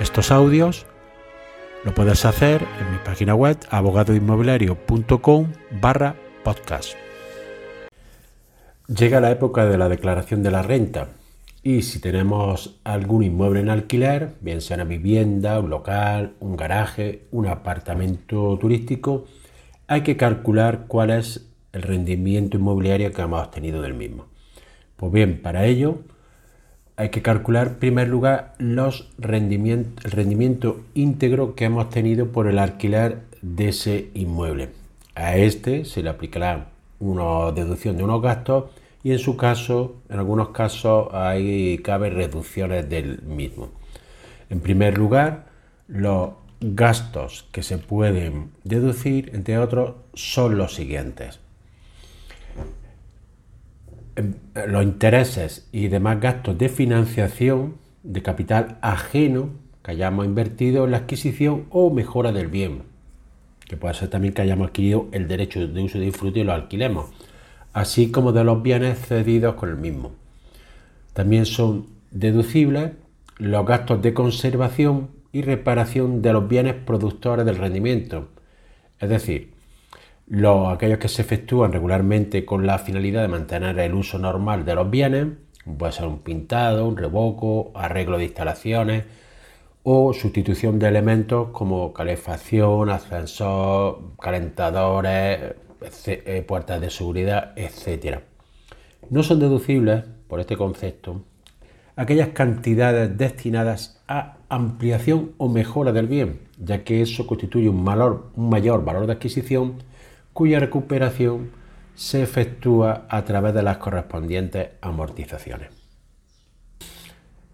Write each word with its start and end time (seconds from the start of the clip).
estos 0.00 0.30
audios, 0.30 0.86
lo 1.84 1.94
puedes 1.94 2.24
hacer 2.24 2.62
en 2.80 2.92
mi 2.92 2.98
página 3.04 3.34
web 3.34 3.56
abogadoinmobiliario.com 3.70 5.52
barra 5.80 6.14
podcast. 6.44 6.94
Llega 8.86 9.20
la 9.20 9.30
época 9.30 9.66
de 9.66 9.76
la 9.76 9.88
declaración 9.88 10.42
de 10.42 10.50
la 10.50 10.62
renta 10.62 11.08
y 11.62 11.82
si 11.82 12.00
tenemos 12.00 12.80
algún 12.84 13.24
inmueble 13.24 13.60
en 13.60 13.70
alquiler, 13.70 14.34
bien 14.40 14.60
sea 14.60 14.76
una 14.76 14.84
vivienda, 14.84 15.58
un 15.58 15.70
local, 15.70 16.34
un 16.40 16.56
garaje, 16.56 17.26
un 17.32 17.48
apartamento 17.48 18.56
turístico, 18.58 19.26
hay 19.88 20.02
que 20.02 20.16
calcular 20.16 20.86
cuál 20.86 21.10
es 21.10 21.48
el 21.72 21.82
rendimiento 21.82 22.56
inmobiliario 22.56 23.12
que 23.12 23.22
hemos 23.22 23.44
obtenido 23.44 23.82
del 23.82 23.94
mismo. 23.94 24.26
Pues 24.96 25.12
bien, 25.12 25.42
para 25.42 25.66
ello 25.66 25.98
hay 26.98 27.10
que 27.10 27.22
calcular 27.22 27.68
en 27.68 27.74
primer 27.76 28.08
lugar 28.08 28.54
los 28.58 29.08
rendimientos, 29.18 30.04
el 30.04 30.10
rendimiento 30.10 30.80
íntegro 30.94 31.54
que 31.54 31.66
hemos 31.66 31.90
tenido 31.90 32.32
por 32.32 32.48
el 32.48 32.58
alquiler 32.58 33.20
de 33.40 33.68
ese 33.68 34.10
inmueble. 34.14 34.70
A 35.14 35.36
este 35.36 35.84
se 35.84 36.02
le 36.02 36.10
aplicará 36.10 36.70
una 36.98 37.52
deducción 37.52 37.96
de 37.96 38.02
unos 38.02 38.20
gastos 38.20 38.64
y 39.04 39.12
en 39.12 39.20
su 39.20 39.36
caso, 39.36 39.94
en 40.08 40.18
algunos 40.18 40.48
casos, 40.48 41.06
hay 41.12 41.78
cabe 41.78 42.10
reducciones 42.10 42.90
del 42.90 43.22
mismo. 43.22 43.70
En 44.50 44.58
primer 44.58 44.98
lugar, 44.98 45.46
los 45.86 46.30
gastos 46.60 47.46
que 47.52 47.62
se 47.62 47.78
pueden 47.78 48.50
deducir, 48.64 49.30
entre 49.34 49.58
otros, 49.58 49.94
son 50.14 50.58
los 50.58 50.74
siguientes. 50.74 51.38
Em, 54.18 54.34
los 54.66 54.82
intereses 54.82 55.68
y 55.70 55.86
demás 55.86 56.20
gastos 56.20 56.58
de 56.58 56.68
financiación 56.68 57.76
de 58.02 58.20
capital 58.20 58.78
ajeno 58.80 59.50
que 59.84 59.92
hayamos 59.92 60.26
invertido 60.26 60.84
en 60.84 60.90
la 60.90 60.96
adquisición 60.96 61.66
o 61.70 61.90
mejora 61.90 62.32
del 62.32 62.48
bien, 62.48 62.82
que 63.68 63.76
puede 63.76 63.94
ser 63.94 64.08
también 64.10 64.34
que 64.34 64.42
hayamos 64.42 64.70
adquirido 64.70 65.06
el 65.12 65.28
derecho 65.28 65.68
de 65.68 65.82
uso 65.84 65.98
y 65.98 66.06
disfrute 66.06 66.40
y 66.40 66.44
lo 66.44 66.52
alquilemos 66.52 67.10
así 67.72 68.10
como 68.10 68.32
de 68.32 68.42
los 68.42 68.60
bienes 68.60 68.98
cedidos 68.98 69.54
con 69.54 69.68
el 69.68 69.76
mismo. 69.76 70.10
También 71.12 71.46
son 71.46 71.86
deducibles 72.10 72.94
los 73.36 73.64
gastos 73.64 74.02
de 74.02 74.14
conservación 74.14 75.10
y 75.30 75.42
reparación 75.42 76.22
de 76.22 76.32
los 76.32 76.48
bienes 76.48 76.74
productores 76.74 77.46
del 77.46 77.56
rendimiento, 77.56 78.30
es 78.98 79.08
decir, 79.08 79.52
los, 80.28 80.68
aquellos 80.68 80.98
que 80.98 81.08
se 81.08 81.22
efectúan 81.22 81.72
regularmente 81.72 82.44
con 82.44 82.66
la 82.66 82.78
finalidad 82.78 83.22
de 83.22 83.28
mantener 83.28 83.78
el 83.78 83.94
uso 83.94 84.18
normal 84.18 84.64
de 84.64 84.74
los 84.74 84.90
bienes, 84.90 85.26
puede 85.78 85.92
ser 85.92 86.06
un 86.06 86.18
pintado, 86.20 86.86
un 86.86 86.96
revoco, 86.96 87.72
arreglo 87.74 88.18
de 88.18 88.24
instalaciones 88.24 89.04
o 89.82 90.12
sustitución 90.12 90.78
de 90.78 90.88
elementos 90.88 91.48
como 91.52 91.92
calefacción, 91.94 92.90
ascensor, 92.90 94.00
calentadores, 94.20 95.54
eh, 96.06 96.44
puertas 96.46 96.80
de 96.80 96.90
seguridad, 96.90 97.52
etc. 97.56 98.18
No 99.08 99.22
son 99.22 99.40
deducibles, 99.40 100.04
por 100.26 100.40
este 100.40 100.58
concepto, 100.58 101.22
aquellas 101.96 102.28
cantidades 102.28 103.16
destinadas 103.16 104.02
a 104.08 104.36
ampliación 104.50 105.32
o 105.38 105.48
mejora 105.48 105.92
del 105.92 106.06
bien, 106.06 106.40
ya 106.58 106.84
que 106.84 107.00
eso 107.00 107.26
constituye 107.26 107.70
un, 107.70 107.88
un 107.88 108.50
mayor 108.50 108.84
valor 108.84 109.06
de 109.06 109.14
adquisición 109.14 109.87
cuya 110.38 110.60
recuperación 110.60 111.50
se 111.96 112.22
efectúa 112.22 113.06
a 113.08 113.24
través 113.24 113.54
de 113.54 113.64
las 113.64 113.78
correspondientes 113.78 114.68
amortizaciones. 114.80 115.70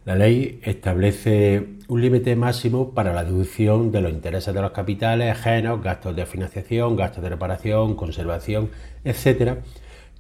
La 0.05 0.17
ley 0.17 0.61
establece 0.63 1.67
un 1.89 2.03
límite 2.03 2.37
máximo 2.37 2.91
para 2.91 3.15
la 3.15 3.25
deducción 3.25 3.91
de 3.91 4.03
los 4.03 4.13
intereses 4.13 4.53
de 4.53 4.61
los 4.61 4.73
capitales 4.73 5.33
ajenos, 5.33 5.83
gastos 5.83 6.15
de 6.15 6.27
financiación, 6.27 6.95
gastos 6.95 7.23
de 7.23 7.31
reparación, 7.31 7.95
conservación, 7.97 8.69
etcétera, 9.03 9.61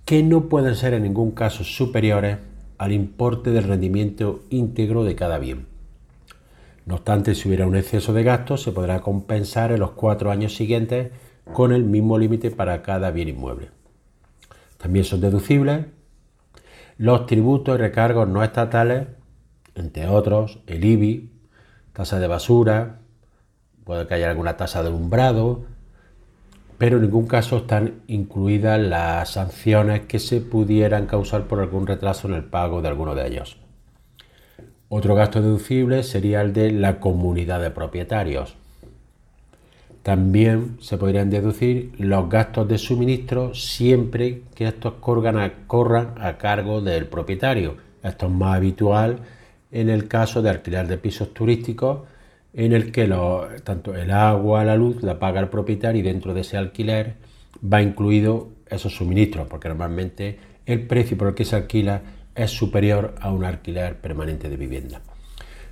que 0.06 0.22
no 0.22 0.48
pueden 0.48 0.75
ser 0.75 0.94
en 0.94 1.02
ningún 1.02 1.32
caso 1.32 1.64
superiores 1.64 2.38
al 2.78 2.92
importe 2.92 3.50
del 3.50 3.64
rendimiento 3.64 4.41
íntegro 4.48 5.04
de 5.04 5.14
cada 5.14 5.38
bien. 5.38 5.66
No 6.86 6.94
obstante, 6.94 7.34
si 7.34 7.46
hubiera 7.46 7.66
un 7.66 7.76
exceso 7.76 8.14
de 8.14 8.25
gastos, 8.25 8.62
se 8.62 8.72
podrá 8.72 9.02
compensar 9.02 9.70
en 9.70 9.81
los 9.81 9.91
cuatro 9.91 10.31
años 10.31 10.56
siguientes 10.56 11.10
con 11.53 11.72
el 11.72 11.84
mismo 11.84 12.19
límite 12.19 12.50
para 12.50 12.82
cada 12.82 13.10
bien 13.10 13.28
inmueble. 13.28 13.71
También 14.78 15.05
son 15.05 15.21
deducibles 15.21 15.87
los 16.97 17.27
tributos 17.27 17.75
y 17.75 17.78
recargos 17.78 18.28
no 18.28 18.44
estatales 18.44 19.09
entre 19.75 20.06
otros 20.06 20.60
el 20.66 20.84
IBI, 20.84 21.31
tasa 21.93 22.21
de 22.21 22.28
basura, 22.28 23.00
puede 23.84 24.06
que 24.06 24.15
haya 24.15 24.31
alguna 24.31 24.56
tasa 24.56 24.82
de 24.82 24.91
umbrado, 24.91 25.65
pero 26.78 26.97
en 26.97 27.03
ningún 27.03 27.27
caso 27.27 27.59
están 27.59 28.03
incluidas 28.06 28.81
las 28.81 29.31
sanciones 29.31 30.03
que 30.03 30.19
se 30.19 30.41
pudieran 30.41 31.06
causar 31.06 31.44
por 31.44 31.61
algún 31.61 31.87
retraso 31.87 32.28
en 32.28 32.34
el 32.34 32.44
pago 32.44 32.82
de 32.82 32.88
alguno 32.88 33.15
de 33.15 33.26
ellos. 33.26 33.56
Otro 34.88 35.15
gasto 35.15 35.43
deducible 35.43 36.03
sería 36.03 36.41
el 36.43 36.53
de 36.53 36.71
la 36.71 37.00
comunidad 37.00 37.61
de 37.61 37.71
propietarios. 37.71 38.56
También 40.04 40.76
se 40.81 40.98
podrían 40.98 41.31
deducir 41.31 41.92
los 41.97 42.28
gastos 42.28 42.69
de 42.69 42.76
suministro 42.76 43.54
siempre 43.54 44.42
que 44.54 44.66
estos 44.66 44.97
corran 45.00 45.38
a, 45.38 46.37
cargo 46.37 46.82
del 46.82 47.06
propietario. 47.06 47.78
Esto 48.03 48.26
es 48.26 48.32
más 48.32 48.56
habitual 48.56 49.20
en 49.72 49.88
el 49.88 50.06
caso 50.06 50.43
de 50.43 50.50
alquiler 50.50 50.88
de 50.88 50.98
pisos 50.98 51.32
turísticos 51.32 52.00
en 52.53 52.75
el 52.75 52.93
que 52.93 53.10
tanto 53.64 53.94
el 53.94 54.10
agua, 54.10 54.62
la 54.62 54.76
luz 54.76 55.03
la 55.03 55.19
paga 55.19 55.41
el 55.41 55.48
propietario 55.48 56.00
y 56.00 56.04
dentro 56.04 56.34
de 56.34 56.43
ese 56.43 56.59
alquiler 56.59 57.14
va 57.64 57.81
incluido 57.81 58.50
esos 58.69 58.94
suministros, 58.94 59.47
porque 59.48 59.69
normalmente 59.69 60.38
el 60.66 60.87
precio 60.87 61.16
por 61.16 61.28
el 61.28 61.34
que 61.34 61.47
se 61.47 61.56
alquila 61.56 62.03
es 62.34 62.50
superior 62.50 63.14
a 63.22 63.32
un 63.32 63.43
alquiler 63.43 63.97
permanente 63.97 64.50
de 64.50 64.59
vivienda. 64.59 65.00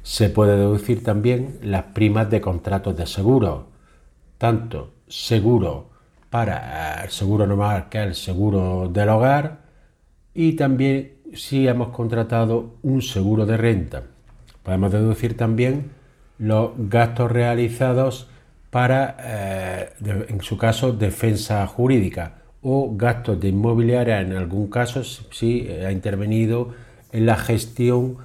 Se 0.02 0.30
puede 0.30 0.56
deducir 0.56 1.04
también 1.04 1.58
las 1.62 1.82
primas 1.92 2.30
de 2.30 2.40
contratos 2.40 2.96
de 2.96 3.06
seguro, 3.06 3.71
tanto 4.42 4.90
seguro 5.06 5.90
para 6.28 7.04
el 7.04 7.10
seguro 7.10 7.46
normal 7.46 7.88
que 7.88 8.02
el 8.02 8.16
seguro 8.16 8.88
del 8.88 9.08
hogar 9.08 9.60
y 10.34 10.54
también 10.54 11.12
si 11.32 11.68
hemos 11.68 11.90
contratado 11.90 12.74
un 12.82 13.02
seguro 13.02 13.46
de 13.46 13.56
renta. 13.56 14.02
Podemos 14.64 14.90
deducir 14.90 15.36
también 15.36 15.92
los 16.38 16.72
gastos 16.76 17.30
realizados 17.30 18.26
para, 18.70 19.16
eh, 19.20 19.90
en 20.28 20.40
su 20.40 20.58
caso, 20.58 20.92
defensa 20.92 21.64
jurídica 21.68 22.42
o 22.62 22.96
gastos 22.96 23.38
de 23.38 23.50
inmobiliaria 23.50 24.22
en 24.22 24.32
algún 24.32 24.68
caso 24.68 25.04
si 25.04 25.68
ha 25.68 25.92
intervenido 25.92 26.74
en 27.12 27.26
la 27.26 27.36
gestión 27.36 28.16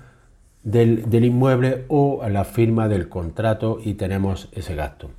del, 0.63 1.23
inmueble 1.23 1.85
o 1.89 2.21
en 2.25 2.33
la 2.33 2.43
firma 2.43 2.87
del 2.87 3.07
contrato 3.07 3.79
y 3.83 3.93
tenemos 3.93 4.49
ese 4.51 4.73
gasto. 4.73 5.11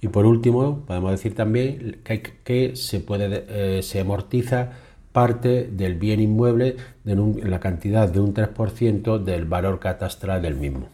Y 0.00 0.08
por 0.08 0.26
último, 0.26 0.84
podemos 0.86 1.10
decir 1.10 1.34
también 1.34 2.00
que, 2.04 2.76
se, 2.76 3.00
puede, 3.00 3.44
eh, 3.48 3.82
se 3.82 4.00
amortiza 4.00 4.72
parte 5.12 5.68
del 5.72 5.94
bien 5.94 6.20
inmueble 6.20 6.76
en, 7.06 7.50
la 7.50 7.58
cantidad 7.58 8.06
de 8.06 8.20
un 8.20 8.34
3% 8.34 9.18
del 9.18 9.46
valor 9.46 9.80
catastral 9.80 10.42
del 10.42 10.56
mismo. 10.56 10.88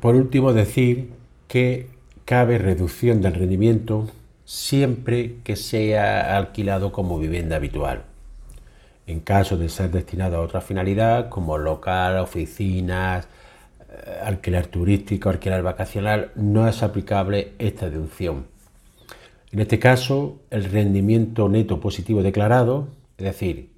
Por 0.00 0.14
último, 0.14 0.52
decir 0.52 1.10
que 1.48 1.88
cabe 2.24 2.58
reducción 2.58 3.20
del 3.20 3.34
rendimiento 3.34 4.08
siempre 4.44 5.36
que 5.42 5.56
sea 5.56 6.36
alquilado 6.36 6.92
como 6.92 7.18
vivienda 7.18 7.56
habitual. 7.56 8.04
En 9.06 9.20
caso 9.20 9.56
de 9.56 9.68
ser 9.68 9.90
destinado 9.90 10.36
a 10.36 10.40
otra 10.40 10.60
finalidad, 10.60 11.30
como 11.30 11.58
local, 11.58 12.18
oficinas, 12.18 13.26
alquiler 14.22 14.66
turístico, 14.66 15.30
alquiler 15.30 15.62
vacacional, 15.62 16.30
no 16.36 16.68
es 16.68 16.82
aplicable 16.82 17.52
esta 17.58 17.88
deducción 17.88 18.54
en 19.54 19.60
este 19.60 19.78
caso, 19.78 20.40
el 20.50 20.64
rendimiento 20.64 21.48
neto 21.48 21.78
positivo 21.78 22.24
declarado, 22.24 22.88
es 23.16 23.24
decir, 23.24 23.70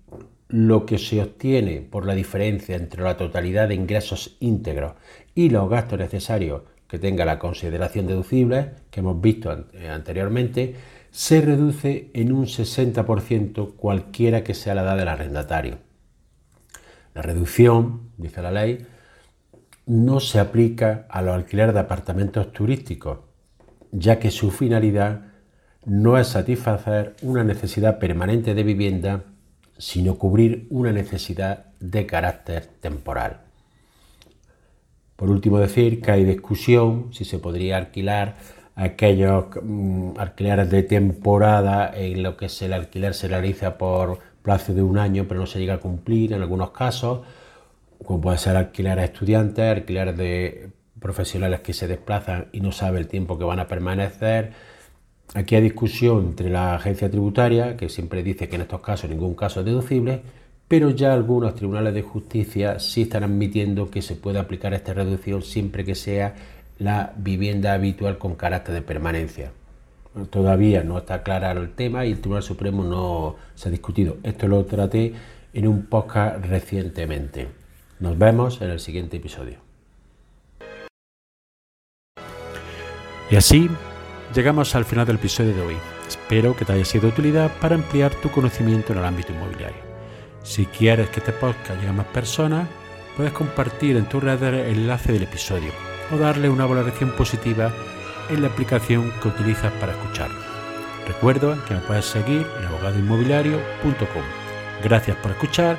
lo 0.49 0.87
que 0.87 0.97
se 0.97 1.21
obtiene 1.21 1.83
por 1.83 2.07
la 2.07 2.15
diferencia 2.15 2.77
entre 2.77 3.03
la 3.03 3.19
totalidad 3.19 3.69
de 3.69 3.75
ingresos 3.75 4.39
íntegros 4.41 4.95
y 5.35 5.51
los 5.51 5.69
gastos 5.69 5.99
necesarios 5.99 6.63
que 6.89 6.99
tenga 6.99 7.27
la 7.27 7.39
consideración 7.39 8.07
deducible 8.07 8.71
que 8.91 9.01
hemos 9.01 9.21
visto 9.21 9.53
eh, 9.75 9.91
anteriormente, 9.91 10.77
se 11.11 11.43
reduce 11.43 12.11
en 12.15 12.33
un 12.33 12.47
60% 12.47 13.75
cualquiera 13.77 14.43
que 14.43 14.55
sea 14.55 14.75
la 14.75 14.83
edad 14.83 14.97
del 14.97 15.09
arrendatario. 15.09 15.77
La 17.13 17.21
reducción, 17.21 18.13
dice 18.17 18.41
la 18.41 18.51
ley, 18.51 18.79
no 19.87 20.21
se 20.21 20.41
aplica 20.41 21.07
a 21.09 21.23
los 21.23 21.35
alquileres 21.35 21.75
de 21.75 21.81
apartamentos 21.81 22.53
turísticos, 22.53 23.21
ya 23.93 24.19
que 24.19 24.31
su 24.31 24.51
finalidad 24.51 25.23
no 25.85 26.19
es 26.19 26.27
satisfacer 26.27 27.15
una 27.23 27.45
necesidad 27.45 27.99
permanente 28.01 28.55
de 28.55 28.65
vivienda, 28.65 29.25
sino 29.79 30.17
cubrir 30.17 30.67
una 30.71 30.93
necesidad 30.93 31.67
de 31.79 32.05
carácter 32.05 32.67
temporal. 32.81 33.43
Por 35.15 35.31
último, 35.31 35.59
decir 35.59 36.03
que 36.03 36.11
hay 36.11 36.25
discusión 36.25 37.09
si 37.13 37.25
se 37.25 37.39
podría 37.39 37.77
alquilar 37.77 38.35
aquellos 38.75 39.47
mm, 39.63 40.19
alquileres 40.19 40.71
de 40.71 40.83
temporada 40.83 41.91
en 41.95 42.23
lo 42.23 42.37
que 42.37 42.49
el 42.61 42.73
alquiler 42.73 43.15
se 43.15 43.29
realiza 43.29 43.79
por 43.79 44.19
plazo 44.43 44.75
de 44.75 44.83
un 44.83 44.99
año, 44.99 45.25
pero 45.27 45.41
no 45.41 45.47
se 45.47 45.59
llega 45.59 45.75
a 45.75 45.81
cumplir 45.81 46.33
en 46.33 46.43
algunos 46.43 46.71
casos, 46.71 47.21
como 48.05 48.21
puede 48.21 48.39
ser 48.39 48.57
alquiler 48.57 48.99
a 48.99 49.05
estudiantes, 49.05 49.65
alquiler 49.65 50.17
de 50.17 50.71
profesionales 51.01 51.61
que 51.61 51.73
se 51.73 51.87
desplazan 51.87 52.47
y 52.53 52.61
no 52.61 52.73
sabe 52.73 52.99
el 52.99 53.09
tiempo 53.09 53.39
que 53.39 53.45
van 53.45 53.61
a 53.61 53.69
permanecer. 53.69 54.53
Aquí 55.35 55.55
hay 55.55 55.63
discusión 55.63 56.25
entre 56.27 56.51
la 56.51 56.75
agencia 56.75 57.11
tributaria, 57.11 57.77
que 57.77 57.89
siempre 57.89 58.23
dice 58.23 58.49
que 58.49 58.57
en 58.57 58.63
estos 58.63 58.81
casos 58.81 59.11
ningún 59.11 59.35
caso 59.35 59.61
es 59.61 59.67
deducible, 59.67 60.23
pero 60.69 60.91
ya 60.91 61.13
algunos 61.13 61.55
tribunales 61.55 61.95
de 61.95 62.03
justicia 62.03 62.79
sí 62.79 63.03
están 63.03 63.25
admitiendo 63.25 63.91
que 63.91 64.03
se 64.03 64.17
puede 64.17 64.39
aplicar 64.39 64.75
esta 64.75 64.95
reducción 64.95 65.43
siempre 65.43 65.85
que 65.85 65.95
sea 65.95 66.35
la 66.79 67.13
vivienda 67.17 67.73
habitual 67.73 68.19
con 68.19 68.35
carácter 68.35 68.75
de 68.75 68.83
permanencia. 68.83 69.53
Todavía 70.31 70.83
no 70.83 70.99
está 70.99 71.23
claro 71.23 71.61
el 71.61 71.75
tema 71.75 72.07
y 72.07 72.13
el 72.13 72.21
Tribunal 72.21 72.43
Supremo 72.43 72.83
no 72.83 73.37
se 73.55 73.69
ha 73.69 73.71
discutido. 73.71 74.17
Esto 74.23 74.49
lo 74.49 74.65
traté 74.65 75.13
en 75.53 75.67
un 75.67 75.87
podcast 75.87 76.45
recientemente. 76.47 77.49
Nos 77.99 78.19
vemos 78.19 78.61
en 78.61 78.71
el 78.71 78.81
siguiente 78.81 79.17
episodio. 79.17 79.59
Y 83.31 83.37
así 83.37 83.71
llegamos 84.35 84.75
al 84.75 84.85
final 84.85 85.07
del 85.07 85.17
episodio 85.17 85.55
de 85.55 85.63
hoy. 85.63 85.77
Espero 86.07 86.55
que 86.55 86.65
te 86.65 86.75
haya 86.75 86.85
sido 86.85 87.03
de 87.03 87.09
utilidad 87.09 87.51
para 87.61 87.75
ampliar 87.75 88.15
tu 88.17 88.31
conocimiento 88.31 88.93
en 88.93 88.99
el 88.99 89.05
ámbito 89.05 89.33
inmobiliario. 89.33 89.81
Si 90.43 90.67
quieres 90.67 91.09
que 91.11 91.21
este 91.21 91.33
podcast 91.33 91.81
llegue 91.81 91.89
a 91.89 91.93
más 91.93 92.07
personas, 92.07 92.69
puedes 93.17 93.33
compartir 93.33 93.97
en 93.97 94.09
tu 94.09 94.21
red 94.21 94.43
el 94.43 94.77
enlace 94.77 95.13
del 95.13 95.23
episodio 95.23 95.73
o 96.13 96.19
darle 96.19 96.51
una 96.51 96.67
valoración 96.67 97.11
positiva 97.13 97.73
en 98.29 98.43
la 98.43 98.49
aplicación 98.49 99.11
que 99.23 99.29
utilizas 99.29 99.73
para 99.81 99.93
escucharlo. 99.93 100.39
Recuerda 101.09 101.57
que 101.67 101.75
me 101.75 101.81
puedes 101.81 102.05
seguir 102.05 102.47
en 102.59 102.67
abogadoinmobiliario.com. 102.67 104.23
Gracias 104.85 105.17
por 105.17 105.33
escuchar, 105.33 105.79